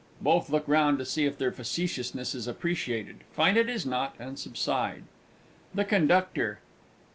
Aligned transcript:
(Both 0.19 0.49
look 0.49 0.67
round 0.67 0.97
to 0.97 1.05
see 1.05 1.25
if 1.25 1.37
their 1.37 1.51
facetiousness 1.51 2.33
is 2.33 2.47
appreciated, 2.47 3.17
find 3.33 3.55
it 3.55 3.69
is 3.69 3.85
not 3.85 4.15
and 4.17 4.39
subside.) 4.39 5.03
THE 5.75 5.85
CONDUCTOR. 5.85 6.57